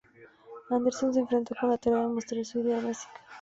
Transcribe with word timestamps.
Anderson 0.71 1.13
se 1.13 1.19
enfrentó 1.19 1.53
con 1.61 1.69
la 1.69 1.77
tarea 1.77 1.99
de 1.99 2.07
mostrar 2.07 2.43
su 2.43 2.59
idea 2.61 2.81
básica. 2.81 3.11